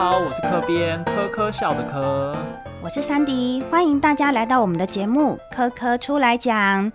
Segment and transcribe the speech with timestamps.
[0.00, 2.34] 好，我是科编科科笑的科，
[2.82, 6.86] 我是珊迪，欢迎大家来到我们的节目《科科出来讲》。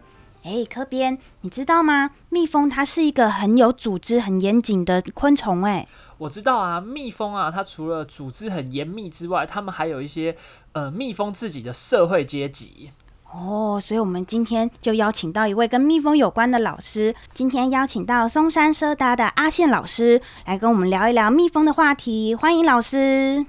[0.43, 2.10] 哎，科编，你知道吗？
[2.29, 5.61] 蜜蜂它是一个很有组织、很严谨的昆虫。
[5.65, 5.88] 哎，
[6.18, 10.36] 我知道啊，蜜蜂啊，它除了组织很严密之外，它们还有一些
[10.71, 12.89] 呃，蜜蜂自己的社会阶级。
[13.36, 17.14] 哦，所以我们今天就邀请到一位跟蜜蜂有关的老师。
[17.33, 22.33] 今天邀请到松山社大的阿宪老师来跟我们聊一聊蜜蜂的话题。
[22.33, 23.46] 欢迎老师。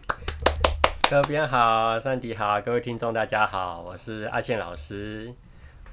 [1.08, 5.32] 各位好，山迪好，各位听众大家好，我是阿宪老师。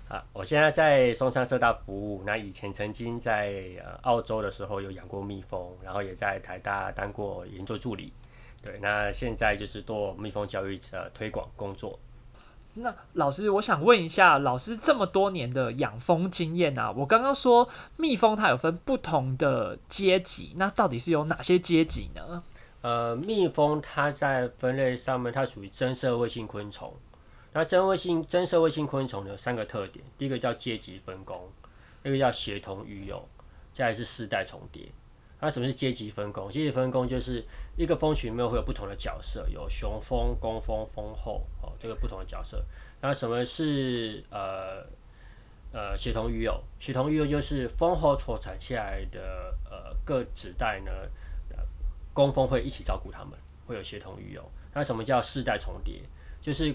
[0.09, 2.23] 啊，我现在在松山社大服务。
[2.25, 8.11] 那以前曾经在呃澳洲的时候有养过蜜蜂，然后也在台大当过研究助理。
[8.65, 11.99] 对，那现在就是做蜜蜂教育的推广工作。
[12.75, 22.43] 那老师，我想问一下，老师这么多年的养蜂经验啊，我刚刚说蜜蜂它有分不同的阶级，那到底是有哪些阶级呢？
[22.81, 26.93] 呃，蜜蜂它在分类上面，它属于真社会性昆虫。
[27.53, 31.49] 那真社会性真社会性昆虫有三个特点，第一个叫阶级分工，
[32.03, 33.23] 一个叫协同育幼，
[33.71, 34.91] 再来是世代重叠。
[35.43, 36.49] 那什么是阶级分工？
[36.49, 37.43] 阶级分工就是
[37.75, 42.63] 一个蜂群里面会有不同的角色，有雄蜂、工蜂、蜂后哦，这个不同的角色。
[43.01, 44.87] 那什么是呃
[45.73, 46.63] 呃协同育幼？
[46.79, 50.91] 协同育幼就是蜂后所产下来的呃各子代呢，
[52.13, 54.41] 工蜂会一起照顾它们，会有协同育幼。
[54.73, 56.01] 那什么叫世代重叠？
[56.39, 56.73] 就是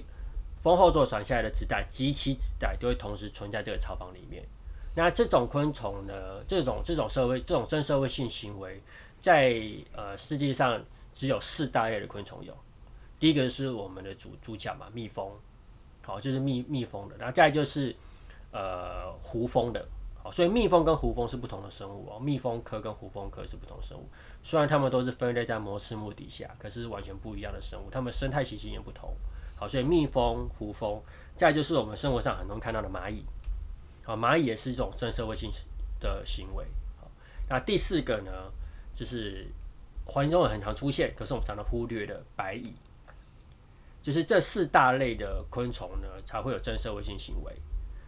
[0.63, 4.45] 蜂后座传下来的子代及其子代都会同时存在这个巢房里面。
[4.99, 6.43] 那这种昆虫呢？
[6.49, 8.83] 这种这种社会这种真社会性行为，
[9.21, 10.83] 在呃世界上
[11.13, 12.53] 只有四大类的昆虫有。
[13.21, 15.31] 第一个是我们的主主角嘛，蜜蜂，
[16.03, 17.17] 好，就是蜜蜜蜂的。
[17.17, 17.95] 然后再就是
[18.51, 19.87] 呃胡蜂的，
[20.21, 22.19] 好，所以蜜蜂跟胡蜂是不同的生物哦。
[22.19, 24.05] 蜜蜂科跟胡蜂科是不同生物，
[24.43, 29.15] 虽然它们都是分类在摩翅目底下，可是完全不一样的生物，它们生态习性也不同。
[29.55, 31.01] 好，所以蜜蜂、胡蜂，
[31.37, 33.25] 再就是我们生活上很多看到的蚂蚁，
[34.09, 35.51] 好，蚂蚁也是一种真社会性
[36.01, 36.65] 的行为。
[36.99, 37.11] 好，
[37.47, 38.33] 那第四个呢，
[38.95, 39.47] 就是
[40.07, 42.73] 环境中很常出现，可是我们常常忽略的白蚁，
[44.01, 47.53] 就是这四大类的昆虫呢，才会有真社会性行为。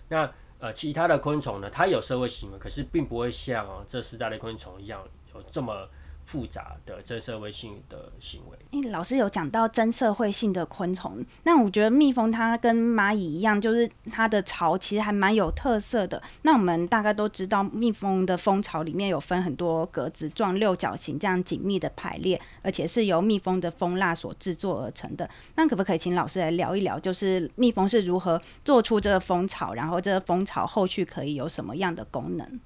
[0.08, 5.86] 那呃，其他的昆虫呢，它有社会行为，可是并不会像这四大类昆虫一样有这么。
[6.30, 8.56] 复杂的真社会性的行为。
[8.70, 16.22] 哎，老师有讲到真社会性的昆虫，那我觉得蜜蜂它跟蚂蚁一样，就是它的巢其实还蛮有特色的。
[16.42, 25.28] 那我们大概都知道，蜜蜂的蜂巢里面有分很多格子状、六角形这样紧密的排列，而且是由蜜蜂的蜂蜡所制作而成的。
[25.56, 32.60] 那可不可以请老师来聊一聊，就是蜜蜂是如何做出这个蜂巢，然后这个蜂巢后续可以有什么样的功能？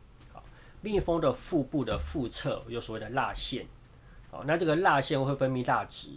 [0.85, 3.67] 蜜蜂的腹部的腹侧有所谓的蜡腺，
[4.31, 6.11] 好，那这个蜡腺会分泌蜡质，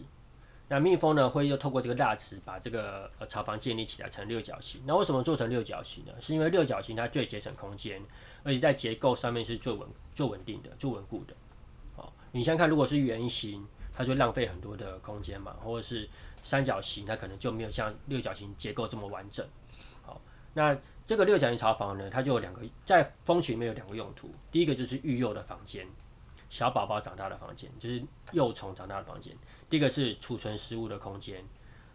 [0.68, 4.82] 那蜜蜂呢会又透过这个蜡质把这个呃巢房建立起来成六角形。
[4.86, 6.12] 那为什么做成六角形呢？
[6.20, 8.02] 是因为六角形它最节省空间，
[8.44, 11.34] 而且在结构上面是最稳、最稳定的、最稳固的。
[11.96, 16.10] 好，你先看，如果是圆形，它就浪费很多的空间嘛，或者是
[16.44, 19.48] 三角形，它可能就没有像六角形结构这么完整。
[20.02, 20.20] 好，
[20.54, 20.78] 那。
[21.08, 24.30] 这个六角形巢房呢，它就有两个，在蜂群里面有两个用途。
[24.52, 25.88] 第一个就是育幼的房间，
[26.50, 28.04] 小宝宝长大的房间，就是
[28.34, 29.34] 幼虫长大的房间。
[29.70, 31.42] 第一个是储存食物的空间，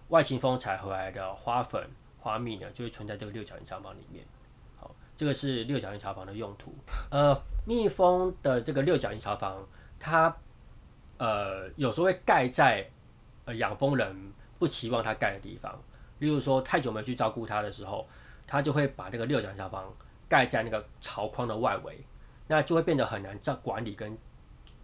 [0.08, 1.86] 外勤蜂采回来的花粉、
[2.18, 4.24] 花蜜呢，就会存在这个六角形巢房里面。
[4.80, 6.74] 好，这个是六角形巢房的用途。
[7.10, 9.62] 呃，蜜蜂的这个六角形巢房，
[10.00, 10.34] 它
[11.18, 12.88] 呃有时候会盖在
[13.44, 15.78] 呃养蜂人不期望它盖的地方，
[16.18, 18.08] 例如说太久没去照顾它的时候。
[18.46, 19.92] 它就会把这个六角形巢房
[20.28, 21.98] 盖在那个巢框的外围，
[22.48, 24.16] 那就会变得很难在管理跟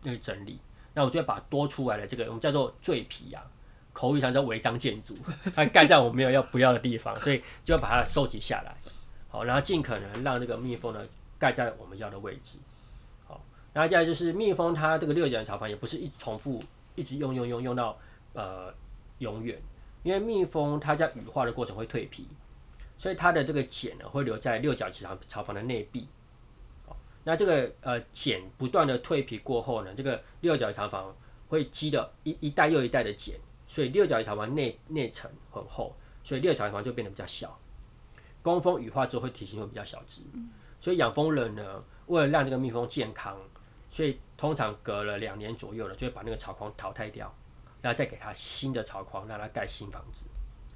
[0.03, 0.59] 那整理。
[0.95, 3.43] 那我就会把多出来的这个我们叫做赘皮啊，
[3.93, 5.17] 口语上叫违章建筑，
[5.55, 8.75] 它盖在我没有要 不要的地方，所以就要把它收集下来，
[9.29, 11.01] 好，然后尽可能让这个蜜蜂呢
[11.39, 12.59] 盖在我们要的位置。
[13.27, 13.41] 好，
[13.73, 16.61] 然后接下来就是蜜蜂它这个六角形巢房也不是一直重复
[16.97, 17.97] 一直用用用用到
[18.33, 18.75] 呃
[19.19, 19.57] 永远，
[20.03, 22.27] 因为蜜蜂它在羽化的过程会蜕皮。
[22.99, 26.09] 所以它的这个茧呢，会留在六角形巢巢房的内壁。
[26.87, 31.17] 好，那这个呃茧不断的蜕皮过后呢，这个六角形巢房
[31.49, 37.59] 会积的一一代又一代的茧，所以六角形巢房内内层很厚，所以六角形巢房就变得比较小。
[38.43, 40.23] 工蜂羽化之后会体型会比较小只，
[40.81, 43.37] 所以养蜂人呢，为了让这个蜜蜂健康，
[43.91, 47.33] 所以通常隔了两年左右呢，就会把那个巢框淘汰掉，
[47.83, 50.27] 然后再给它新的巢框，让它盖新房子。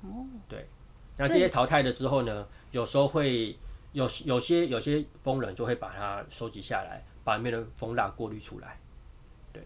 [0.02, 0.68] 哦，对。
[1.16, 2.46] 那这些淘汰了之后呢？
[2.70, 3.58] 有时候会
[3.92, 8.78] 有有些有些蜂人就会把它收集下来，把里面的蜂蜡过滤出来。
[9.52, 9.62] 对。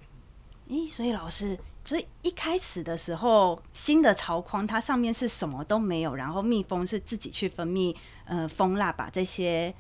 [0.69, 7.95] 诶，所以老师所以一开始的时候，新的巢框它上面是什么都没有，然后蜜蜂是自己去分泌
[8.25, 9.73] 呃蜂蜡，把这些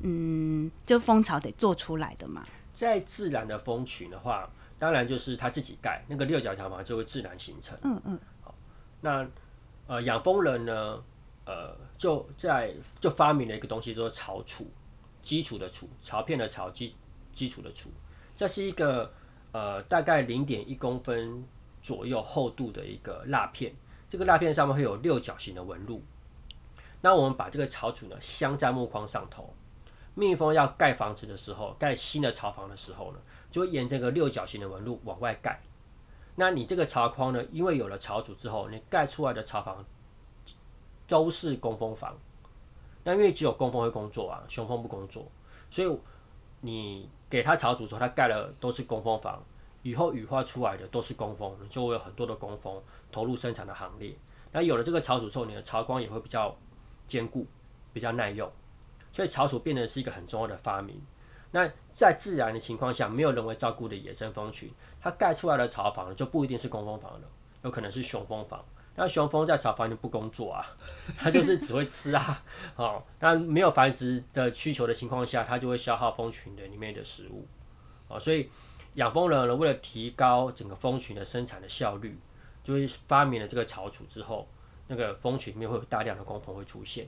[0.00, 2.44] 嗯就蜂巢得做出来的嘛。
[2.74, 7.78] 在自然的蜂群的话，当然就是它自己盖那个六角条房就会自然形成。
[7.84, 8.52] 嗯嗯，好
[9.02, 9.24] 那
[9.92, 11.04] 呃养蜂人呢，
[11.44, 14.66] 呃就在就发明了一个东西，叫做巢储，
[15.20, 16.96] 基础的储，巢片的巢，基
[17.30, 17.90] 基础的储，
[18.34, 19.12] 这是一个
[19.52, 21.44] 呃大概零点一公分
[21.82, 23.74] 左右厚度的一个蜡片，
[24.08, 26.02] 这个蜡片上面会有六角形的纹路。
[27.02, 29.52] 那我们把这个巢储呢镶在木框上头，
[30.14, 33.18] 蜜蜂要盖房子的时候，盖新的巢房的时候呢，
[33.50, 35.60] 就会沿这个六角形的纹路往外盖。
[36.34, 39.84] 那你这个巢框呢，因为有了巢组之后，你盖出来的巢房
[41.06, 42.16] 都是工蜂房。
[43.04, 45.30] 那因为只有工蜂会工作啊，雄蜂不工作，
[45.70, 45.98] 所以
[46.60, 49.42] 你给它巢储之后，它盖了都是工蜂房，
[49.82, 52.80] 以后羽化出来的都是工蜂，就会有很多的工蜂
[53.10, 54.16] 投入生产的行列。
[54.52, 56.56] 那有了这个巢组之后，你的巢框也会比较
[57.08, 57.46] 坚固，
[57.92, 58.50] 比较耐用。
[59.12, 60.98] 所以巢储变成是一个很重要的发明。
[61.52, 67.20] 那在自然的情况下，没有人为照顾的野生蜂群，它盖出来的巢房就不一定是工蜂房了，
[67.62, 68.64] 有可能是雄蜂房。
[68.94, 70.66] 那雄蜂在巢房里不工作啊，
[71.16, 72.42] 它就是只会吃啊，
[72.76, 77.46] 哦，那没有繁殖的需求的情况下，它就会消耗蜂群的里面的食物，
[78.08, 78.50] 啊，所以
[78.94, 82.18] 养蜂人呢，为了提高整个蜂群的生产的效率，
[82.62, 84.46] 就会发明了这个巢储之后，
[84.88, 87.06] 那个蜂群里面会有大量的工蜂会出现。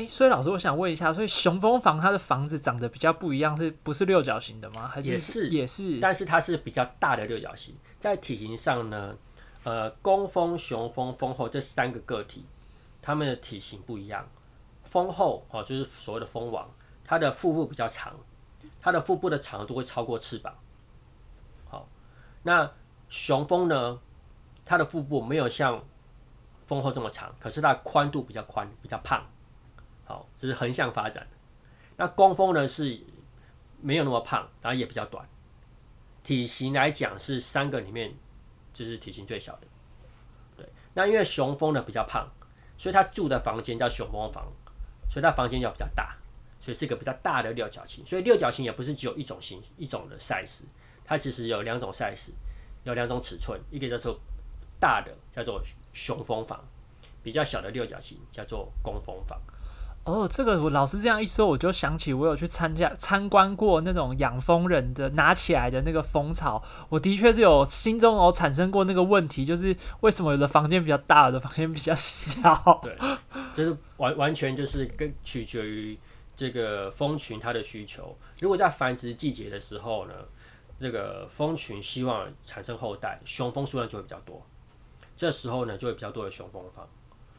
[0.00, 4.88] 哎，所以老师，我想问一下，所以雄蜂房它的房子长得比较不一样，是不是六角形的吗？
[4.88, 6.00] 还是也是也是？
[6.00, 9.14] 但是它是比较大的六角形，在体型上呢，
[9.62, 12.46] 呃，公蜂、雄蜂、蜂后这三个个体，
[13.02, 14.26] 它们的体型不一样。
[14.84, 16.66] 蜂后哦，就是所谓的蜂王，
[17.04, 18.16] 它的腹部比较长，
[18.80, 20.54] 它的腹部的长度会超过翅膀。
[21.68, 21.86] 好，
[22.44, 22.72] 那
[23.10, 24.00] 雄蜂呢，
[24.64, 25.84] 它的腹部没有像
[26.66, 29.22] 蜂后这么长，可是它的宽度比较宽，比较胖。
[30.10, 31.24] 好，这是横向发展。
[31.96, 33.00] 那工蜂呢是
[33.80, 35.24] 没有那么胖，然后也比较短，
[36.24, 38.12] 体型来讲是三个里面
[38.72, 39.68] 就是体型最小的。
[40.56, 42.28] 对，那因为雄蜂呢比较胖，
[42.76, 44.52] 所以它住的房间叫雄蜂房，
[45.08, 46.16] 所以它房间要比较大，
[46.60, 48.04] 所以是一个比较大的六角形。
[48.04, 50.62] 所以六角形也不是只有一种形一种的 size，
[51.04, 52.30] 它其实有两种 size，
[52.82, 54.18] 有两种尺寸，一个叫做
[54.80, 56.64] 大的叫做雄蜂房，
[57.22, 59.40] 比较小的六角形叫做工蜂房。
[60.04, 72.80] 哦，这个我老师这样一说，我就想起我有去参加参观过那种养蜂人的拿起来的那个蜂巢，我的确是有心中有产生过那个问题，就是为什么有的房间比较大，有的房间比较小？
[72.82, 72.96] 对，
[73.54, 75.96] 就是完完全就是跟取决于
[76.34, 78.16] 这个蜂群它的需求。
[78.40, 80.14] 如果在繁殖季节的时候呢，
[80.80, 84.44] 这个蜂群希望产生后代，雄蜂数量就会比较多，
[85.14, 86.88] 这时候呢就会比较多的雄蜂房。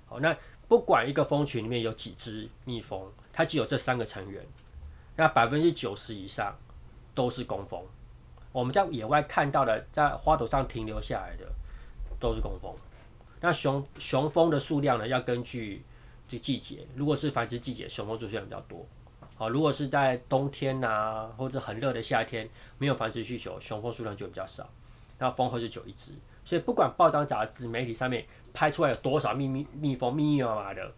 [0.05, 0.37] 好，那。
[0.71, 4.41] 不管一个蜂群里面有几只蜜蜂，它只有这三个成员，
[5.17, 6.55] 那百分之九十以上
[7.13, 7.83] 都是工蜂。
[8.53, 11.45] 我们在野外看到的，在花朵上停留下来的
[12.21, 12.73] 都是工蜂。
[13.41, 15.83] 那雄雄蜂的数量呢，要根据
[16.25, 16.87] 这季节。
[16.95, 18.87] 如果是繁殖季节，雄蜂数量比较多。
[19.35, 24.69] 好，如果是在冬天呐，或者很热的夏天，没有繁殖需求，雄蜂数量就比较少。
[25.19, 26.13] 那蜂后就只有一只。
[26.45, 30.91] 所以不管报章杂志、媒体上面拍出来有多少蜜蜜蜜蜂密密麻麻的，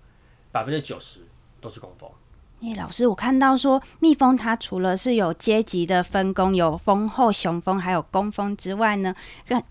[0.51, 1.19] 百分之九十
[1.59, 2.09] 都是工蜂。
[2.61, 9.13] 哎，老师，我看到说蜜蜂它除了是有阶级的分工，有蜂后、雄蜂还有工蜂之外呢，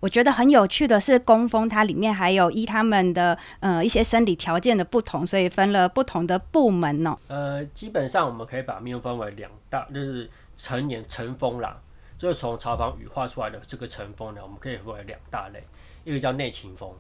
[0.01, 7.17] 我觉得很有趣的是工蜂它里面还有依它们的呃一些生理条件的不同，所以分了不同的部门哦。
[7.29, 11.81] 呃，基本上我们可以把蜜蜂分为两大，就是成年成蜂啦。
[12.19, 15.67] 就是从巢房羽化出来的这个成蜂呢，我们可以分为两大类，
[16.05, 16.95] 一个叫内勤蜂，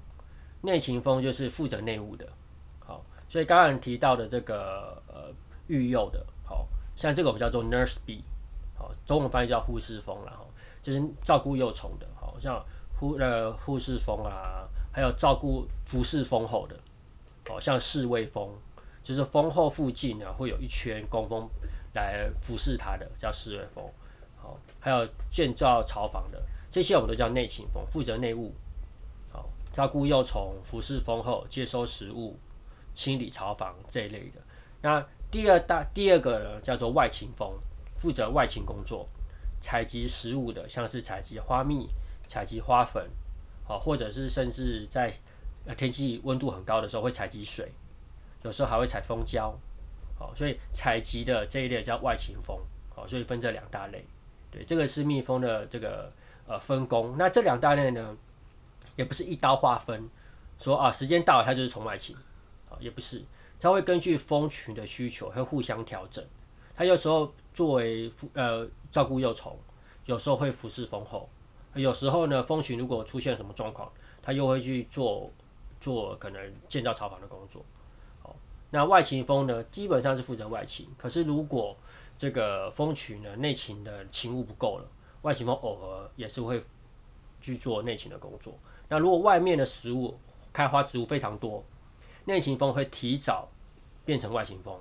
[0.62, 2.26] 内勤蜂就是负责内务的，
[2.78, 5.32] 好，所以刚刚提到的这个呃
[5.66, 6.66] 育幼的，好，
[6.96, 8.22] 像这个我们叫做 nurse bee，
[8.74, 10.46] 好，中文翻译叫护士蜂然后
[10.80, 12.64] 就是照顾幼虫的，好像
[12.98, 16.76] 护呃护士蜂啊，还有照顾服侍蜂后的，
[17.48, 18.48] 好像侍卫蜂，
[19.02, 21.48] 就是蜂后附近呢会有一圈工蜂
[21.94, 23.84] 来服侍它的，叫侍卫蜂。
[24.36, 26.40] 好，还有建造巢房的
[26.70, 28.52] 这些，我们都叫内勤蜂，负责内务，
[29.72, 32.38] 照顾幼虫、服侍蜂后、接收食物、
[32.94, 34.40] 清理巢房这一类的。
[34.82, 37.54] 那第二大第二个呢，叫做外勤蜂，
[37.98, 39.08] 负责外勤工作，
[39.60, 41.88] 采集食物的，像是采集花蜜、
[42.26, 43.08] 采集花粉，
[43.64, 45.12] 好，或者是甚至在
[45.76, 47.72] 天气温度很高的时候会采集水，
[48.42, 49.56] 有时候还会采蜂胶，
[50.18, 52.58] 好，所以采集的这一类叫外勤蜂，
[52.94, 54.04] 好，所以分这两大类。
[54.50, 56.12] 对，这个是蜜蜂的这个
[56.46, 57.16] 呃分工。
[57.16, 58.14] 那这两大类呢，
[58.96, 60.08] 也不是一刀划分，
[60.58, 62.14] 说啊时间到了它就是从外勤，
[62.68, 63.24] 啊也不是，
[63.60, 66.24] 它会根据蜂群的需求会互相调整。
[66.74, 69.56] 它有时候作为呃照顾幼虫，
[70.06, 71.28] 有时候会服侍蜂后，
[71.74, 73.90] 有时候呢蜂群如果出现什么状况，
[74.22, 75.30] 它又会去做
[75.80, 77.64] 做可能建造巢房的工作。
[78.22, 78.34] 好，
[78.70, 81.76] 那外勤蜂呢基本上是负责外勤，可是如果
[82.16, 84.88] 这个蜂群呢内勤的勤务不够了，
[85.22, 86.62] 外勤蜂偶尔也是会
[87.42, 88.58] 去做内勤的工作。
[88.88, 90.18] 那如果外面的食物
[90.52, 91.62] 开花植物非常多，
[92.24, 93.48] 内勤蜂会提早
[94.04, 94.74] 变成外勤蜂。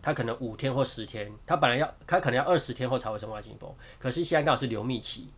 [0.00, 5.28] 它可能五天或十天，它本来要它可能要二十天后才会成外勤蜂，可是现在刚好是流蜜期，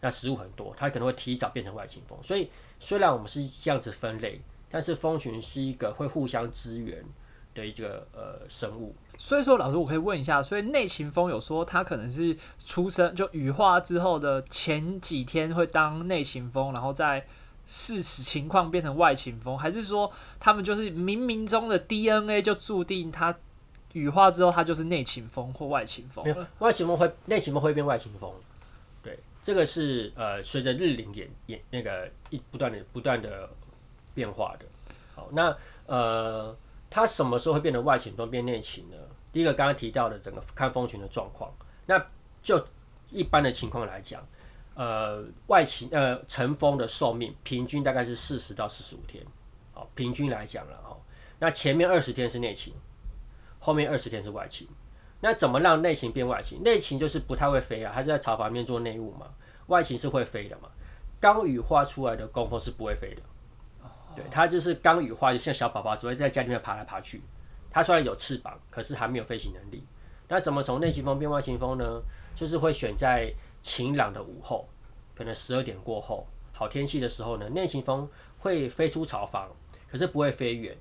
[0.00, 2.18] 那食物很多，它可能会提早变成外勤蜂。
[2.22, 2.50] 所以
[2.80, 7.02] 虽然我们是这样子分类，但是蜂群是一个会互相支援
[7.54, 8.94] 的一个呃生物。
[9.20, 17.26] 所以说，老师我可以问一下，所以内勤风有说他可能是出生就羽化之后的前几天会当内勤风，然后再
[17.66, 20.10] 视情况变成外勤风，还是说
[20.40, 23.32] 他们就是冥冥中的 DNA 就注定他？
[23.92, 26.24] 羽化之后，他就是内勤风或外勤风。
[26.60, 28.32] 外勤风会内勤风会变外勤风。
[29.02, 33.50] 对，这个是呃随着日龄演演那个一不断的不断的
[34.14, 34.66] 变化的。
[35.16, 36.56] 好，那呃
[36.88, 38.96] 它什么时候会变成外勤风变内勤呢？
[39.32, 41.52] 第一个刚刚提到的整个看蜂群的状况。
[41.86, 42.00] 那
[42.42, 42.64] 就
[43.10, 44.26] 一般的情况来讲，
[44.74, 49.24] 呃外勤呃成蜂的寿命平均大概是四十到四十五天。
[49.72, 50.96] 好，平均来讲了哈。
[51.38, 52.74] 那前面二十天是内勤。
[53.62, 54.66] 后面二十天是外勤，
[55.20, 56.62] 那怎么让内勤变外勤？
[56.62, 59.26] 内勤就是不太会飞啊，它是在巢房面做内务嘛。
[59.66, 60.70] 外勤是会飞的嘛。
[61.20, 63.20] 刚羽化出来的工蜂是不会飞的，
[64.16, 67.20] 对，它就是刚羽化，就像小宝宝只会在家里面爬来爬去。
[67.70, 69.84] 它虽然有翅膀，可是还没有飞行能力。
[70.28, 72.02] 那怎么从内勤风变外勤风呢？
[72.34, 74.68] 就是会选在晴朗的午后，
[75.14, 78.08] 可能十二点过后，好天气的时候呢，内勤风
[78.38, 79.50] 会飞出巢房，
[79.90, 80.76] 可是不会飞远，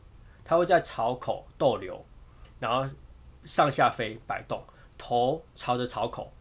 [0.45, 2.05] 它会在巢口逗留。
[2.59, 2.89] 然后
[3.45, 4.63] 上下飞摆动，
[4.97, 6.31] 头朝着巢口，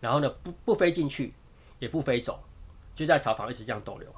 [0.00, 1.32] 然后呢不不飞进去，
[1.78, 2.42] 也不飞走，
[2.94, 4.12] 就在巢房一直这样逗留。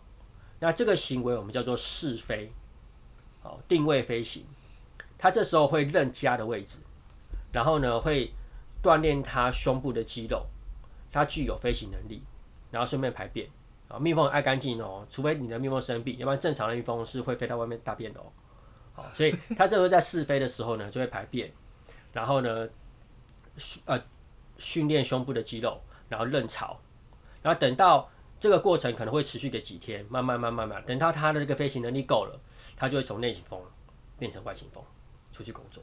[0.58, 2.50] 那这个行为我们叫做试飞，
[3.42, 4.46] 好定位飞行。
[5.22, 6.78] 它这时候会认家的位置，
[7.52, 8.34] 然后呢会
[8.82, 10.44] 锻炼它胸部的肌肉，
[11.12, 12.20] 它具有飞行能力，
[12.72, 13.48] 然后顺便排便。
[13.86, 18.24] 啊，蜜蜂爱干净哦，除非你的蜜蜂生病，要不然正常的蜜蜂是会飞到外面大便的哦。
[18.94, 21.52] 好，所以它这个在试飞的时候呢，就会排便，
[22.12, 22.68] 然后呢
[23.58, 24.02] 训，呃，
[24.58, 26.80] 训练胸部的肌肉，然后认巢，
[27.42, 28.10] 然后等到
[28.40, 32.40] 这个过程可能会持续个几天，慢慢慢慢慢，等到它的这个飞行能力够了，
[32.74, 33.60] 它就会从内勤风
[34.18, 34.82] 变成外勤风，
[35.32, 35.82] 出去工作。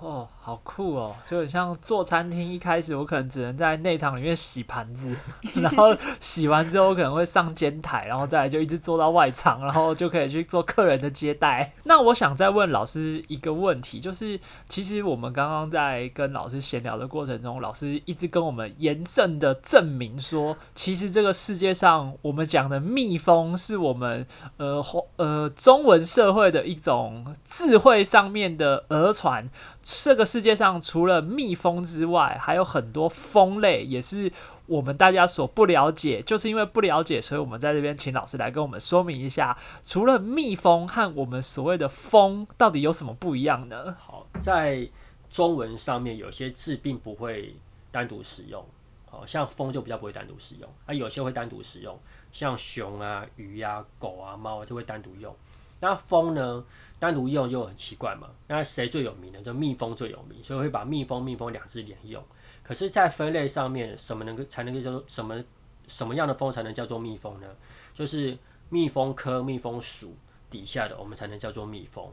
[0.00, 1.14] 哦，好酷哦！
[1.28, 5.14] 就很像做餐厅，一开始我可能只能在内场里面洗盘子，
[5.54, 11.72] 然后洗完之后可能会上煎台，然后再就一直做到外场，然后就可以去做客人的接待。
[11.84, 24.82] 那我想再问老师一个问题，就是其实我们刚刚在跟老师闲聊的过程中，老师一直跟我们严正的证明说，其实这个世界上我们讲的蜜蜂是我们呃
[25.16, 29.50] 呃中文社会的一种智慧上面的讹传。
[29.82, 34.32] 这个世界上除了蜜蜂之外，还有很多蜂类，也是
[34.66, 36.20] 我们大家所不了解。
[36.22, 43.96] 就是因为不了解，所以我们在这边请老师来跟我们说明一下，除了蜜蜂和我们所谓的蜂，到底有什么不一样呢？
[43.98, 44.88] 好，在
[45.30, 47.54] 中文上面有些字并不会
[47.90, 48.64] 单独使用，
[49.04, 51.98] 好像蜂就比较不会单独使用，啊，有些会单独使用，
[52.32, 55.34] 像熊啊、鱼啊、狗啊、猫啊就会单独用。
[55.80, 56.64] 那蜂呢？
[56.98, 58.26] 单独用就很奇怪嘛。
[58.46, 59.38] 那谁最有名呢？
[59.42, 62.24] 就蜜蜂最有名，所以会把蜜蜂、蜜蜂两只连用。
[62.62, 65.44] 可是，在分类上面，什么能够才能够叫做什么
[65.86, 67.46] 什么样的蜂才能叫做蜜蜂呢？
[67.92, 68.36] 就是
[68.70, 70.16] 蜜蜂科蜜蜂属
[70.48, 72.10] 底下的，我们才能叫做蜜蜂。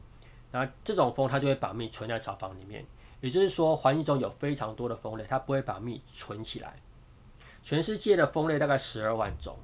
[0.52, 2.86] 那这种蜂它就会把蜜存在巢房里面，
[3.22, 6.76] 也就是说，环境中有非常多的蜂类，它不会把蜜存起来。
[7.64, 9.58] 全世界的蜂类大概十二万种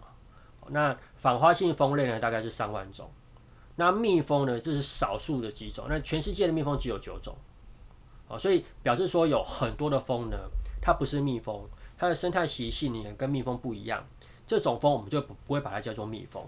[0.69, 3.11] 那反花性蜂类呢，大概是三万种。
[3.79, 4.59] 那蜜蜂呢？
[4.59, 5.85] 这是少数的几种。
[5.87, 7.33] 那全世界的蜜蜂只有九种，
[8.27, 10.37] 啊，所以表示说有很多的蜂呢，
[10.81, 11.65] 它不是蜜蜂，
[11.97, 14.05] 它的生态习性呢跟蜜蜂不一样。
[14.45, 16.45] 这种蜂我们就不不会把它叫做蜜蜂，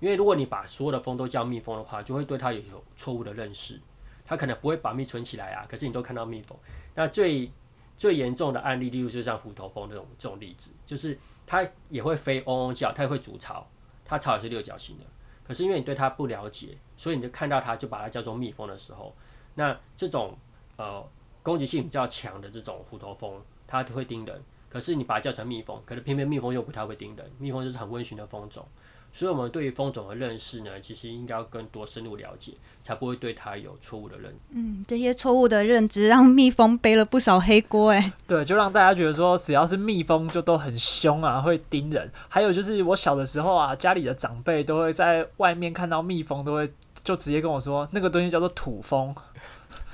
[0.00, 2.62] 因为如果你把所有的蜂都叫蜜蜂的话，就会对它有
[2.94, 3.80] 错误的认识。
[4.26, 6.54] 它可能不会把蜜存起来啊，可是你都看到蜜蜂。
[6.94, 7.50] 那最
[7.96, 13.66] 最严重的案例，例如就像虎头蜂这种这种例子，就是它也会飞嗡嗡叫，它也会筑巢，
[14.04, 15.04] 它巢也是六角形的。
[15.50, 19.12] 可是因为你对它不了解，所以你就看到它就把它叫做蜜蜂的时候，
[19.56, 20.38] 那这种
[20.76, 21.04] 呃
[21.42, 28.64] 攻击性比较强的这种虎头蜂，它会叮人，可是你把它叫成蜜蜂，可是偏偏蜜蜂又不太会叮人，蜜蜂就是很温驯的蜂种。
[29.12, 32.52] 所以，我们对于蜂种的认识呢，其实应该要更多深入了解，
[32.82, 34.34] 才不会对它有错误的认。
[34.50, 38.12] 嗯，这些错误的认知让蜜蜂背了不少黑锅，哎。
[38.26, 42.10] 对，就让大家觉得说，只要是蜜蜂就都很凶啊，会叮人。
[42.28, 49.14] 还有就是我小的时候啊，家里的长辈都会在外面看到蜜蜂，都会就直接跟我说，那个东西叫做土蜂。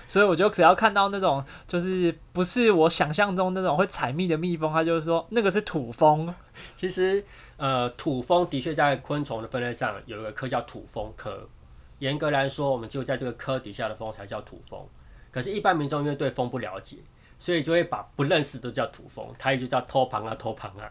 [0.07, 6.35] 所以我就只要看到那种就是不是我想象中那种会采蜜的蜜蜂，它就是说那个是土蜂。
[6.77, 7.25] 其实。
[7.59, 11.49] 呃，土蜂的确在昆虫的分类上有一个科叫土蜂科。
[12.01, 14.79] 严格来说，我们就在这个科底下的蜂才叫土蜂。
[15.33, 16.99] 可是，一般民众因为对蜂不了解，
[17.39, 20.85] 所以就会把不认识都叫土蜂，它也就叫托旁啊、托旁啊，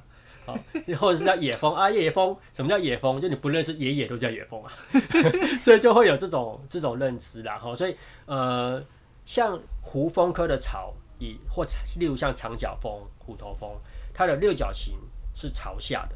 [0.43, 0.57] 好，
[0.97, 2.35] 或者是叫野蜂啊、野蜂。
[2.51, 3.21] 什么叫野蜂？
[3.21, 4.71] 就你不认识野野都叫野蜂啊。
[5.61, 7.59] 所以就会有这种这种认知啦。
[7.59, 7.95] 哈，所以
[8.25, 8.83] 呃，
[9.25, 11.65] 像胡蜂科的巢，以或
[11.97, 13.75] 例如像长角蜂、虎头蜂，
[14.13, 14.95] 它的六角形
[15.33, 16.15] 是朝下的。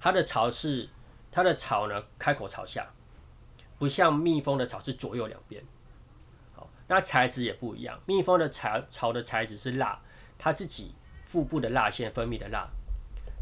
[0.00, 0.88] 它的巢是，
[1.30, 2.86] 它的巢呢，开口朝下，
[3.78, 5.62] 不像蜜蜂的巢是左右两边。
[6.54, 7.98] 好，那材质也不一样。
[8.06, 10.00] 蜜蜂的巢巢的材质是蜡，
[10.38, 10.94] 它自己
[11.26, 12.68] 腹部的蜡腺分泌的蜡。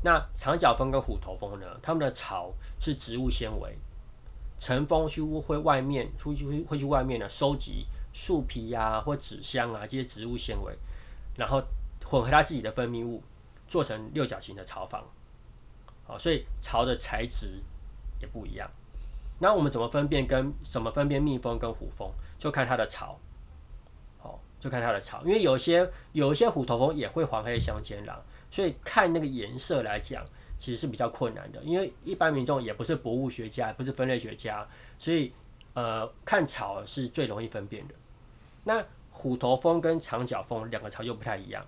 [0.05, 3.77] 那长角蜂跟虎头蜂呢，它们的巢是植物纤维，
[4.59, 10.77] 成蜂去会外面出去会去外面呢收集树皮呀或纸箱啊这些植物纤维，
[11.37, 11.63] 然后
[12.05, 13.23] 混合它自己的分泌物，
[13.67, 15.05] 做成六角形的巢房。
[16.05, 17.63] 好，所以巢的材质
[18.21, 18.71] 也不一样。
[19.39, 22.11] 那我们怎么分辨跟怎么分辨蜜蜂跟虎蜂？
[22.39, 23.19] 就看它的巢。
[24.19, 30.25] 好，就看它的巢，因为有些有一些虎头蜂也会黄黑相间啦，所以看那个颜色来讲，
[30.59, 31.63] 其实是比较困难的。
[31.63, 35.33] 因为一般民众也不是博物学家，也不是分类学家，所以
[35.75, 37.95] 呃，看巢是最容易分辨的。
[38.65, 41.65] 那虎头蜂跟长角蜂两个巢又不太一样，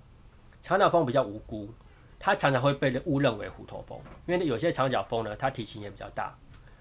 [0.63, 1.73] 长角蜂比较无辜。
[2.19, 6.35] 它常常会被误认为虎头蜂，因为有些长角蜂呢，它体型也比较大，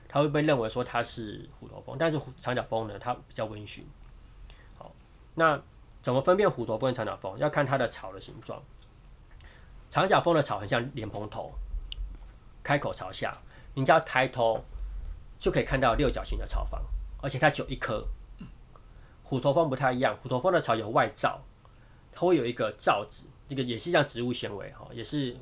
[0.08, 1.98] 它会被认为说它是虎头蜂。
[2.00, 3.86] 但是长角蜂呢，它比较温驯。
[4.78, 4.94] 好，
[5.36, 5.62] 那
[6.02, 7.38] 怎么分辨虎头蜂跟长角蜂？
[7.40, 8.62] 要看它的巢的形状。
[9.90, 11.52] 长角蜂的巢很像莲蓬头，
[12.64, 13.38] 开口朝下，
[13.74, 14.64] 你只要抬头
[15.38, 16.82] 就可以看到六角形的巢房，
[17.22, 18.08] 而且它只有一颗。
[19.24, 21.42] 虎头蜂不太一样，虎头蜂的巢有外罩，
[22.12, 23.28] 它会有一个罩子。
[23.50, 25.36] 这个也是像植物纤维哈，也是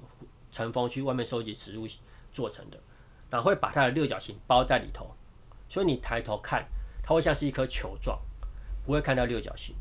[0.52, 1.88] 成蜂去外面收集植物
[2.32, 2.78] 做成的，
[3.30, 5.10] 然后会把它的六角形包在里头，
[5.70, 6.66] 所以你抬头看，
[7.04, 8.20] 它会像是一颗球状，
[8.86, 9.74] 不会看到六角形。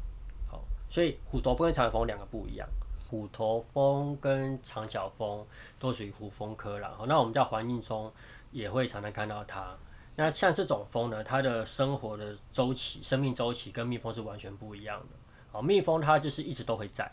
[0.49, 2.69] 好，所以虎头蜂跟长角蜂两个不一样，
[3.09, 5.45] 虎头蜂跟长角蜂
[5.79, 6.93] 都属于虎蜂科啦。
[6.97, 8.13] 好，那我们在环境中
[8.53, 9.77] 也会常常看到它。
[10.21, 15.07] 那像这种蜂呢，它的生活的周期、生命周期跟蜜蜂是完全不一样的。
[15.51, 17.11] 哦，蜜蜂它就是一直都会在。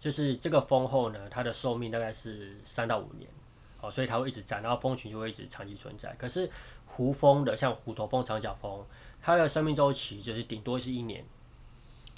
[0.00, 3.30] 就是这个蜂后呢，它的寿命大概是三到五年，
[3.80, 6.12] 哦，所以它会一直在，然后蜂群就会一直长期存在。
[6.18, 6.50] 可是
[6.84, 8.84] 胡蜂的，像虎头蜂、长角蜂，
[9.20, 11.24] 它的生命周期就是顶多是一年。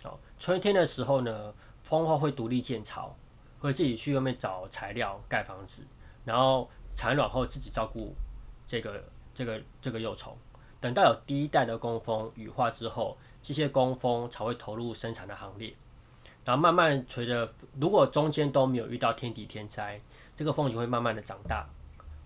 [0.04, 3.14] 哦，春天的时候呢，蜂后会独立建巢，
[3.58, 5.86] 会自己去外面找材料盖房子，
[6.24, 8.14] 然后产卵后自己照顾
[8.66, 9.04] 这个
[9.34, 10.36] 这个这个幼虫。
[10.80, 15.74] 等到有第一代的工蜂羽化之后，这些工蜂才会投入生产的行列。
[16.44, 19.98] 然后慢慢随着，如果中间都没有遇到天敌天灾，
[20.36, 21.66] 这个蜂群会慢慢的长大，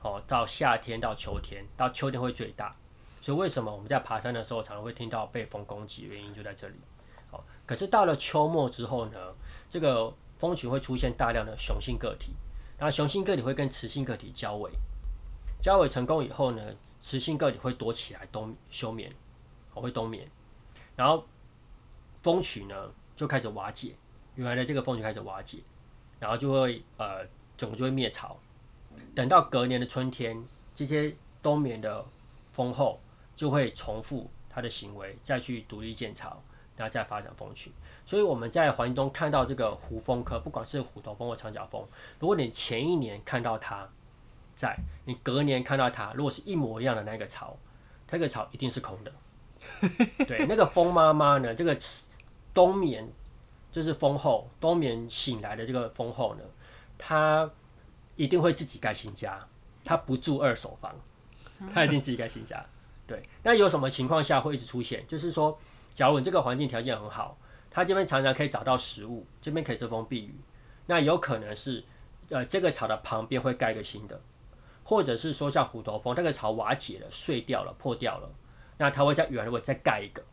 [0.02, 2.74] 哦，到夏天到秋天，到秋天会最大。
[3.20, 6.02] 所以为什么我们在爬山的时候常常会听到被蜂攻击？
[6.02, 6.74] 原因就在这里。
[7.30, 9.18] 好，可是到了秋末之后呢，
[9.68, 12.32] 这个蜂群会出现大量的雄性个体，
[12.76, 14.72] 然后雄性个体会跟雌性个体交尾，
[15.60, 16.62] 交尾成功以后呢，
[17.08, 19.10] 雌性个体会躲起来冬休眠，
[19.72, 20.28] 哦，会冬眠，
[20.94, 21.24] 然后
[22.22, 23.94] 蜂群呢就开始瓦解。
[24.34, 25.60] 原来的这个蜂群开始瓦解，
[26.20, 28.38] 然后就会呃，整个就会灭巢。
[29.14, 32.04] 等到隔年的春天，这些冬眠的
[32.52, 33.00] 蜂后
[33.34, 36.42] 就会重复它的行为，再去独立建巢，
[36.76, 37.72] 然后再发展蜂群。
[38.04, 43.88] 所以我们在环境中看到这个胡蜂科，不管是虎头蜂或长角蜂，如果你前一年看到它
[44.58, 47.56] 在，你隔年看到它，如果是一模一样的那个巢，
[48.10, 49.12] 那个巢一定是空的。
[50.26, 51.78] 对，那个蜂妈妈呢，这个
[52.52, 53.08] 冬眠。
[53.70, 56.42] 就是蜂后冬眠醒来的这个蜂后呢，
[56.96, 57.48] 它
[58.16, 59.46] 一定会自己盖新家，
[59.84, 60.96] 它不住二手房，
[61.72, 62.64] 它一定自己盖新家。
[63.06, 65.06] 对，那有什么情况下会一直出现？
[65.06, 65.56] 就是说，
[65.92, 67.36] 假如你这个环境条件很好，
[67.70, 70.34] 它这边常常可以找到食物，这边可以遮风避雨，
[70.86, 71.84] 那有可能是
[72.30, 74.18] 呃这个巢的旁边会盖一个新的，
[74.88, 78.30] 或者是说像虎头蜂，那个巢瓦解了、碎掉了、破掉了，
[78.78, 80.24] 那它会在原来的位再盖一个。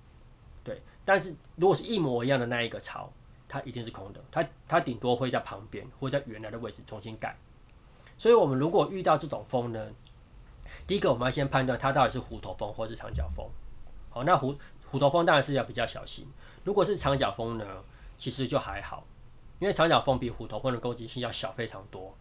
[0.63, 3.11] 对，但是如果是一模一样的那一个巢。
[3.47, 7.33] 它一定是空的，它它顶多会在旁边或在原来的位置重新盖。
[8.17, 9.87] 所以，我们如果遇到这种风呢，
[10.87, 13.47] 第一个我们要先判断它到底是虎头风或是长角风。
[14.09, 14.57] 好，那虎
[14.89, 16.27] 虎头风当然是要比较小心。
[16.63, 17.65] 如果是长角风呢，
[18.17, 19.05] 其实就还好，
[19.59, 22.13] 因为长角风比虎头风的攻击性要小非常多。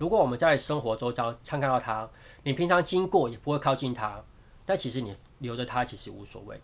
[0.00, 2.08] 如果我们在生活周遭常看到它，
[2.42, 4.18] 你平常经过也不会靠近它，
[4.64, 6.58] 但其实你留着它其实无所谓。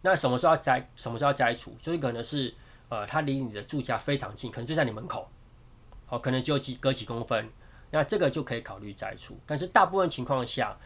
[0.00, 0.90] 那什么时候要摘？
[0.96, 1.76] 什么时候要摘除？
[1.80, 2.52] 就是可能是
[2.88, 5.28] 呃，它离你的住家非常近，可能就在你门口，
[6.06, 7.48] 好，可能就几隔几公分，
[7.92, 9.38] 那这个就可以考虑摘除。
[9.46, 10.76] 但是大部分情况下，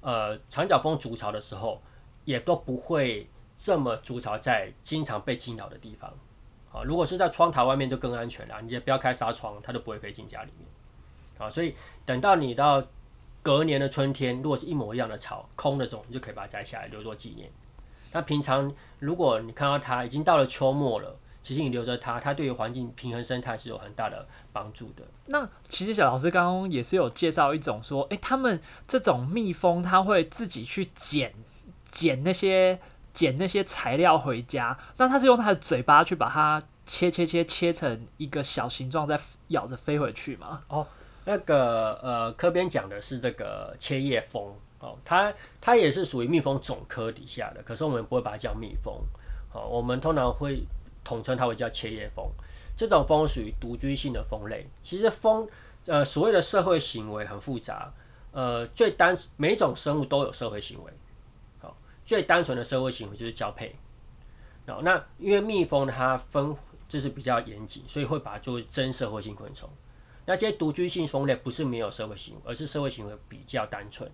[0.00, 1.82] 呃，长角蜂筑巢的时候，
[2.24, 6.10] 也都不会这么筑巢在经常被惊扰的地方。
[6.70, 10.66] 好，如果是在窗台外面就更安全了，你也不要开纱窗，它都不会飞进家里面。
[11.38, 12.82] 好，所以等到你到
[13.42, 17.50] 隔年的春天，如果是一模一样的草空的时候，你就可以把它摘下来留作纪念。
[18.12, 25.02] 那平常如果你看到它已经到了秋末了，其实你留着它，它对于环境平衡生态是有很大的帮助的。
[25.26, 31.34] 那其实小老师刚刚也是有介绍一种说，诶，他们这种蜜蜂它会自己去捡
[31.90, 32.78] 捡那些
[33.12, 39.18] 捡那些材料回家，那它是用它的嘴巴去把它切切切切成一个小形状，再
[39.48, 40.62] 咬着飞回去吗？
[40.68, 40.86] 哦，
[41.24, 44.54] 那个呃，科边讲的是这个切叶蜂。
[44.80, 48.92] 哦，它它也是属于蜜蜂总科底下的，可是我们不会把它叫蜜蜂，
[49.48, 50.64] 好，我们通常会
[51.04, 52.28] 统称它为叫切叶蜂。
[52.76, 54.66] 这种蜂属于独居性的蜂类。
[54.82, 55.48] 其实蜂，
[55.86, 57.92] 呃，所谓的社会行为很复杂，
[58.32, 60.92] 呃，最单每种生物都有社会行为，
[61.60, 63.76] 好，最单纯的社会行为就是交配。
[64.66, 66.56] 然后那因为蜜蜂它分
[66.88, 69.70] 就是比较严谨，所以会把它作为真社会性昆虫。
[70.24, 74.10] 那这些独居性蜂类不是没有社会行为，而是社会行为比较单纯。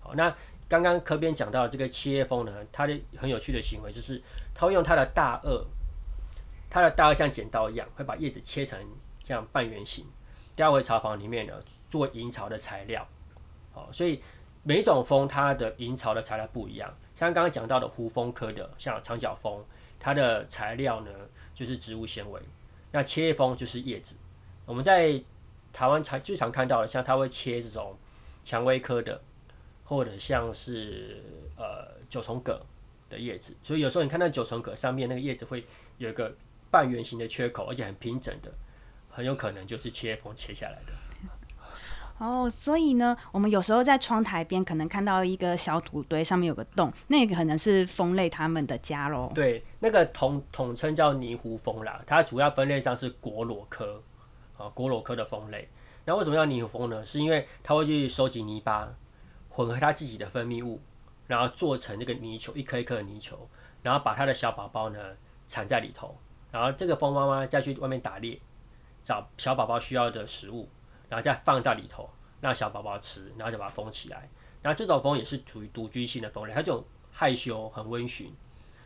[0.00, 0.34] 好，那
[0.68, 4.20] 刚刚科边讲到这个切叶蜂呢，它的很有趣的行为就是，
[4.54, 5.64] 它会用它的大颚，
[6.68, 8.78] 它的大颚像剪刀一样，会把叶子切成
[9.22, 10.04] 这样半圆形，
[10.56, 11.52] 叼回巢房里面呢，
[11.88, 13.06] 做营巢的材料。
[13.72, 14.20] 好，所以
[14.62, 19.64] 每种蜂它的营巢的材料不一样，像刚刚讲到的胡蜂科的，像长角蜂，
[20.00, 21.10] 它的材料呢
[21.54, 22.40] 就是植物纤维，
[22.90, 24.16] 那切叶蜂就是叶子。
[24.66, 25.22] 我们在
[25.74, 27.94] 台湾才最常看到的，像它会切这种
[28.42, 29.20] 蔷薇科的。
[29.86, 31.22] 或者像是
[31.58, 32.58] 呃九重葛
[33.10, 35.62] 的叶子，所以有时候你看到九重葛上面那个叶子会
[35.98, 36.34] 有一个
[36.70, 38.50] 半圆形的缺口，而且很平整的，
[39.10, 40.92] 很有可能就是切缝切下来的。
[42.16, 49.30] 哦，所以呢，我们有时候在窗台边可能看到一个小土堆，上面有个洞，那个可能是蜂类它们的家喽。
[49.34, 54.02] 对，那个统统称叫泥糊蜂啦，它主要分类上是果裸科
[54.56, 55.68] 啊，果裸科的蜂类。
[56.04, 57.04] 那为什么要泥糊蜂呢？
[57.04, 58.92] 是因为它会去收集泥巴。
[59.56, 60.80] 混合它自己的分泌物，
[61.28, 63.48] 然后做成这个泥球，一颗一颗的泥球，
[63.84, 64.98] 然后把它的小宝宝呢
[65.46, 66.18] 藏在里头，
[66.50, 68.36] 然后这个蜂妈妈再去外面打猎，
[69.00, 70.68] 找小宝宝需要的食物，
[71.08, 74.28] 然后再放到里头，让小宝宝吃，然后就把它封起来。
[74.60, 78.34] 然后这种蜂也是属于独居性的蜂类，它这种害羞很温驯，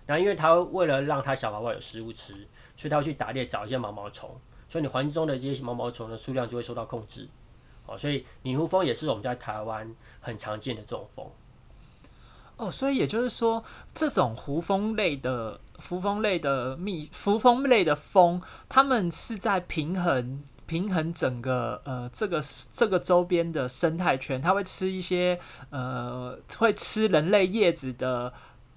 [0.05, 2.35] 然后因为它为了让它小宝宝有食物吃，
[2.77, 7.29] 所以它会去打猎找一些毛毛虫，所以你环境中的这些毛毛虫的数量就会受到控制。
[7.87, 11.27] 哦，所以拟湖蜂也是我们在台湾很常见的这种蜂。
[12.57, 22.41] 哦，所以也就是说，这种胡蜂类的胡蜂类的蜜胡蜂类的蜂，它们是在平衡平衡整个呃这个
[22.73, 28.33] 这个周边的生态圈，它会吃一些呃会吃人类叶子的。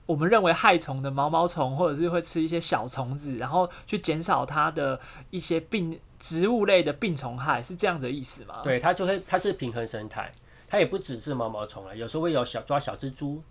[0.08, 8.62] 我们认为害虫的毛毛虫，或者是会吃一些小虫子，然后去减少它的一些病植物类的病虫害，是这样的意思吗？
[8.64, 10.30] 对，它就是它是平衡生态，
[10.68, 13.42] 它也不只是毛毛虫啊，有时候会有小抓小蜘蛛，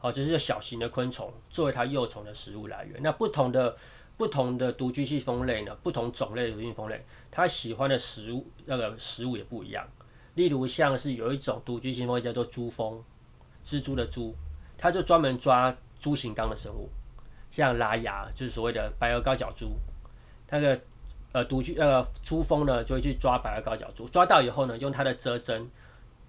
[0.00, 3.00] 哦，就是小型的昆虫作为它幼虫的食物来源。
[3.00, 3.76] 那不同的
[4.16, 9.86] 不同的独居性蜂类呢，不同种类的独居蜂类，它喜欢的食物那个食物也不一样。
[10.34, 13.00] 例如像是有一种独居性蜂叫做珠蜂，
[13.64, 14.34] 蜘蛛的蛛，
[14.76, 15.76] 它就专门抓。
[15.98, 16.88] 猪形纲的生物，
[17.50, 19.72] 像拉牙就是所谓的白额高脚蛛，
[20.48, 20.80] 那个
[21.32, 25.68] 呃独居呃珠蜂呢就会去抓白额高脚蛛，抓到以后呢，用它的蛰针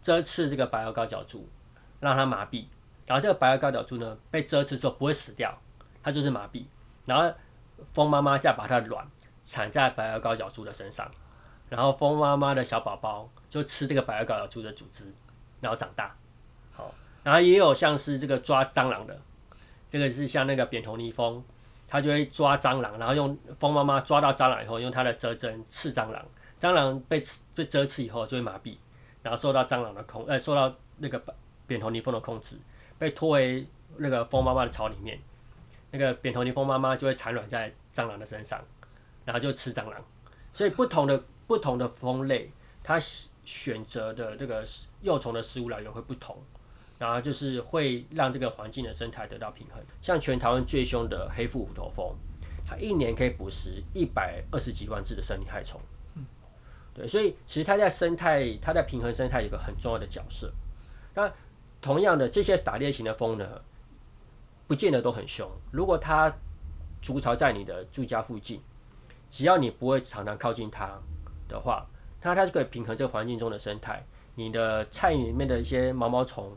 [0.02, 1.48] 蛰刺这个白额高脚蛛，
[2.00, 2.66] 让它麻痹，
[3.06, 5.56] 然后这个白额高脚蛛呢被蛰刺之后不会死掉，
[6.02, 6.66] 它就是麻痹，
[7.06, 7.34] 然后
[7.94, 9.08] 蜂妈妈再把它的卵
[9.44, 11.10] 产在白额高脚蛛的身上，
[11.70, 15.14] 然后蜂妈妈的小宝宝就吃这个白额高脚蛛的组织，
[15.62, 16.16] 然后长大，
[16.74, 19.20] 好，然后也有像是这个抓蟑螂的。
[19.90, 21.44] 这个是像那个扁头泥蜂，
[21.88, 26.24] 它就会抓蟑螂，然后用蜂妈妈抓到蟑螂以后，用它的蛰针刺蟑螂，
[26.60, 28.78] 蟑螂被刺被蛰刺以后就会麻痹，
[29.24, 31.22] 然后受到蟑螂的控，呃，受到那个
[31.66, 32.58] 扁头泥蜂的控制，
[32.98, 35.20] 被拖回那个蜂妈妈的巢里面，
[35.92, 38.64] 那个扁头泥蜂妈妈就会产卵在蟑螂的身上，
[39.26, 40.00] 然后就吃蟑螂。
[40.54, 42.52] 所以不同的不同的蜂类，
[42.84, 43.00] 它
[43.44, 44.64] 选择的这个
[45.02, 46.38] 幼虫的食物来源会不同，
[47.00, 49.82] 然后就是会让这个环境的生态得到平衡。
[50.02, 52.14] 像全台湾最凶的黑腹虎头蜂，
[52.68, 55.82] 它一年可以捕食一百二十几万只的生理害虫。
[56.94, 60.52] 对，所以其实它在生态，它在平衡生态有一个很重要的角色。
[61.16, 61.32] 那
[61.82, 63.62] 同样的，这些打猎型的蜂呢，
[64.68, 65.50] 不见得都很凶。
[65.72, 66.32] 如果它
[67.02, 68.62] 筑巢在你的住家附近，
[69.30, 71.00] 只要你不会常常靠近它
[71.48, 71.86] 的话，
[72.22, 74.04] 那它就可以平衡这个环境中的生态。
[74.36, 76.52] 你的菜里面的一些毛毛虫，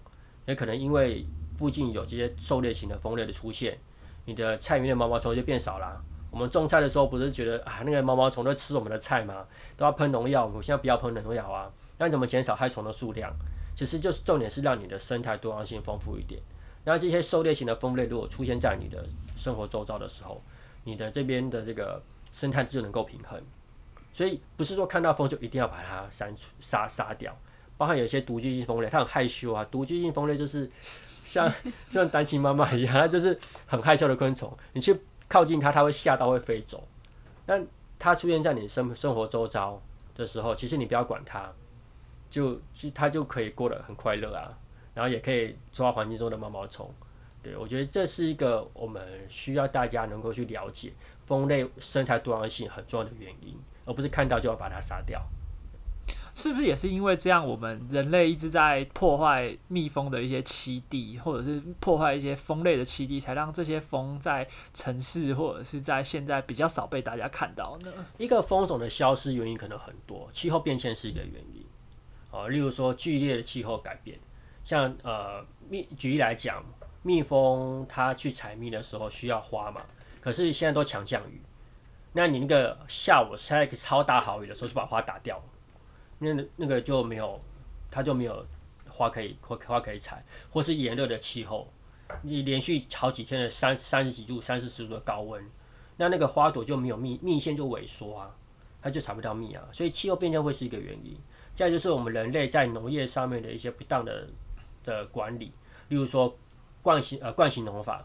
[0.46, 1.24] 也可能因为
[1.56, 3.78] 附近有这些狩猎型的蜂类的出现，
[4.24, 6.02] 你的菜园的毛毛虫就变少了。
[6.30, 9.46] 我们种菜的时候不是觉得啊，那个毛毛虫都吃我们的菜吗？
[9.76, 11.70] 都要喷农药，我现在不要喷农药啊。
[11.98, 13.30] 那怎么减少害虫的数量？
[13.76, 16.40] 其实就是重点是让你的生态多样性丰富一点。
[16.84, 20.42] 那这些狩猎型的蜂类如果出现在你的生活周遭的时候，
[20.84, 22.02] 你的这边的这个。
[22.32, 23.38] 生态就能够平衡，
[24.10, 27.30] 所以不是说看到蜂就一定要把它删除、杀杀掉。
[27.82, 29.66] 包含有些独居性蜂类，它很害羞啊。
[29.68, 30.70] 独居性蜂类就是
[31.26, 31.52] 像
[31.90, 34.56] 像单亲妈妈一样，它就是很害羞的昆虫。
[34.72, 36.86] 你去靠近它，它会吓到会飞走。
[37.44, 37.60] 那
[37.98, 39.82] 它出现在你生生活周遭
[40.14, 41.50] 的时候，其实你不要管它，
[42.30, 44.56] 就其实它就可以过得很快乐啊。
[44.94, 46.88] 然后也可以抓环境中的毛毛虫。
[47.42, 50.92] 对我觉得这是一个我们需要大家能够去了解。
[51.26, 55.20] 蜂类生态多样性很重要的原因，而不是看到就要把它杀掉。
[56.34, 67.92] 是不是也是因为这样，我们人类一直在破坏蜜蜂的一些栖地，或者是破坏一些蜂类的栖地，才让这些蜂在城市或者是在现在比较少被大家看到呢？
[68.16, 71.66] 一个蜂种的消失原因可能很多，气候变迁是一个原因。
[72.30, 74.18] 哦，例如说剧烈的气候改变，
[74.64, 76.64] 像呃蜜，举例来讲，
[77.02, 79.82] 蜜蜂它去采蜜的时候需要花嘛。
[80.22, 81.42] 可是现在都强降雨，
[82.14, 85.44] 那你那个下午下一个超大好雨的时候，就把花打掉了，
[86.22, 87.40] 那那个就没有，
[87.90, 88.46] 它就没有
[88.88, 91.66] 花可以花花可以采，或是炎热的气候，
[92.22, 95.44] 你连续好几天的三三十几度、三四十度的高温，
[95.96, 98.34] 那那个花朵就没有蜜，蜜腺就萎缩啊，
[98.80, 101.16] 它就采不到蜜啊，所以气候变迁会是一个原因。
[101.54, 104.26] 再就是我们人类在农业上面的一些不当的
[104.84, 105.52] 的管理，
[105.88, 106.34] 例如说
[106.80, 108.04] 惯性呃惯性农法。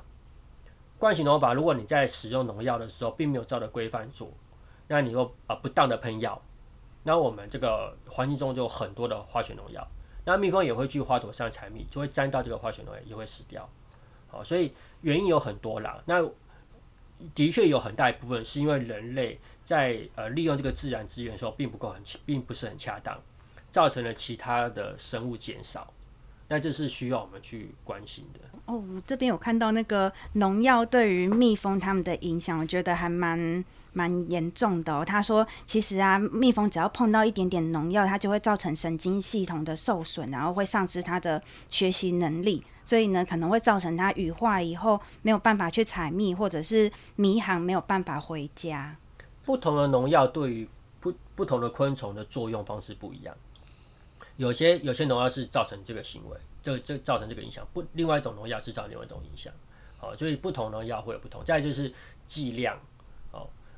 [0.99, 4.31] 惯性农法，如果你在使用农药的时候，并没有照着规范做，
[4.87, 6.41] 那你又啊不当的喷药，
[7.07, 9.87] 那我们这个环境中就有很多的化学农药，
[10.25, 13.67] 那蜜蜂也会去花朵上采蜜，就会沾到这个化学农药，也会死掉。
[14.27, 16.03] 好，所以原因有很多啦。
[16.05, 16.21] 那
[17.33, 23.17] 的确有很大一部分是因为人类在呃利用这个自然资源的时候，并不够很，并不是很恰当，
[23.71, 25.93] 造成了其他的生物减少。
[26.49, 28.83] 那这是需要我们去关心的哦。
[29.05, 33.63] 这边有看到那个农药对于蜜蜂它们的影响，我觉得还蛮
[33.97, 35.03] 蛮严重的哦。
[35.03, 48.95] 他说，其实啊，蜜蜂只要碰到一点点农药，它就会造成神经系统的受损，然后会丧失它的学习能力，所以呢，可能会造成它羽化以后没有办法去采蜜，或者是迷航没有办法回家。
[49.43, 53.35] 不同的农药对于不不同的昆虫的作用方式不一样。
[54.35, 57.65] 有些有些农药是造成这个行为，这这造成这个影响。
[57.73, 59.51] 不，另外一种农药是造成另外一种影响。
[59.97, 61.43] 好，所以不同农药会有不同。
[61.43, 61.91] 再就是
[62.27, 62.77] 剂量，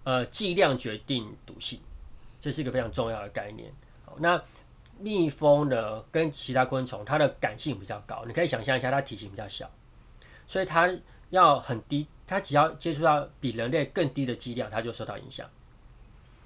[0.10, 1.80] 呃，剂量决定毒性，
[2.42, 3.72] 这是一个非常重要的概念。
[4.04, 4.44] 好，那
[4.98, 8.26] 蜜蜂呢，跟其他昆虫，它的感性比较高。
[8.26, 9.70] 你可以想象一下，它体型比较小，
[10.48, 10.90] 所以它
[11.30, 15.48] 要很低，它只要接触到比人类更低的剂量，它就受到影响。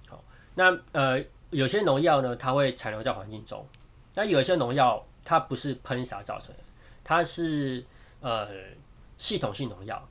[0.09, 0.21] 好，
[0.55, 3.65] 那呃，有些农药呢，它会残留在环境中。
[4.13, 6.63] 那有一些农药，它不是喷洒造成的，
[7.01, 7.81] 它是
[8.19, 8.49] 呃
[9.17, 10.05] 系统性农药，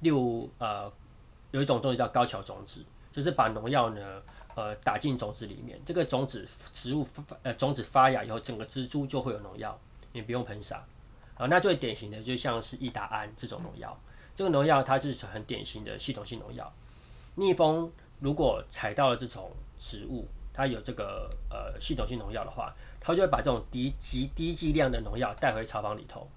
[0.00, 0.92] 例如呃
[1.52, 2.84] 有一种种子叫高桥种子，
[3.16, 4.22] 就是把农药呢
[4.54, 7.08] 呃打进种子里面，这个种子植物
[7.42, 9.80] 呃种子发芽以后，整个植株就会有农药，
[10.12, 10.84] 你不用喷洒
[11.34, 11.46] 啊。
[11.46, 13.98] 那最典型的就像是伊达胺这种农药，
[14.34, 16.70] 这个农药它是很典型的系统性农药。
[17.34, 26.28] 蜜蜂如果采到了这种植物，它有这个呃系统性农药的话，它就会把这种低极低剂量的农药带回巢房里头，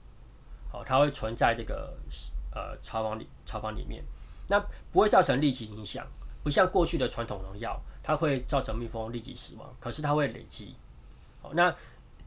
[0.71, 1.97] 好，它会存在这个
[2.55, 4.01] 呃巢房里巢房里面，
[4.47, 4.57] 那
[4.93, 6.07] 不会造成立即影响，
[6.43, 10.75] 不像过去的传统农药，它会造成蜜蜂立即死亡，可是它会累积，
[11.41, 11.75] 好，那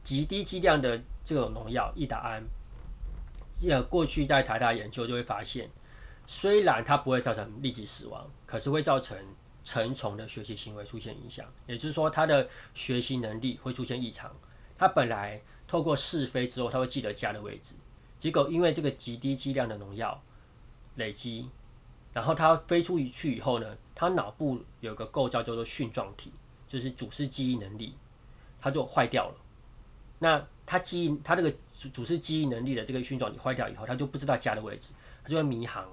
[0.02, 2.42] 极低剂量的这种农药伊达胺，
[3.68, 5.70] 呃，过去在台大研究就会发现，
[6.26, 9.16] 虽然它不会造成立即死亡，可是会造成。
[9.64, 14.28] 成虫的学习行为出现影响，也就是说，它的学习能力会出现异常。
[14.76, 17.76] 它本来透过试飞之后，它会记得家的位置，
[18.18, 20.20] 结果因为这个极低剂量的农药
[20.96, 21.48] 累积，
[22.12, 26.32] 然后它飞出去以后呢，它脑部有个构造叫做讯状体，
[26.68, 27.94] 就是主视记忆能力，
[28.60, 29.34] 它就坏掉了。
[30.18, 35.84] 那它记忆，它这个主主视记忆能力的这个讯状体坏掉以后，它就不知道家的位置，它就会迷航，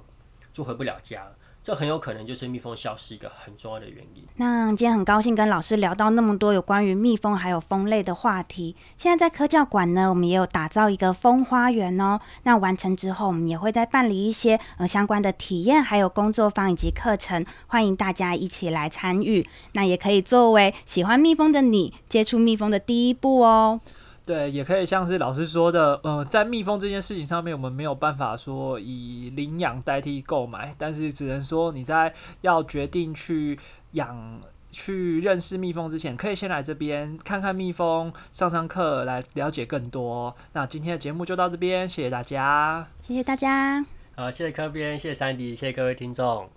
[0.54, 1.28] 就回不了家。
[1.70, 4.24] 这很有可能就是蜜蜂消失一个很重要的原因。
[4.38, 8.76] 那今天很高兴跟老师聊到那么多有关于蜜蜂还有蜂类的话题。
[8.98, 12.20] 现在在科教馆呢，我们也有打造一个蜂花园哦。
[12.42, 19.48] 那完成之后，我们也会再办理一些呃相关的体验，还有工作坊以及课程，欢迎大家一起来参与。
[19.74, 23.80] 那也可以作为喜欢蜜蜂的你接触蜜蜂的第一步哦。
[24.30, 33.58] 对，也可以像是老师说的，呃，在蜜蜂这件事情上面，我们没有办法说以领养代替购买，但是只能说你在要决定去
[33.94, 34.40] 养、
[34.70, 40.36] 去认识蜜蜂之前，可以先来这边看看蜜蜂，上上课来了解更多。
[40.54, 43.84] 那今天的节目就到这边，谢谢大家，谢谢大家，
[44.16, 46.48] 好，谢谢科编，谢谢山迪，谢谢各位听众。